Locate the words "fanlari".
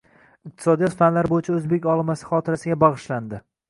1.03-1.33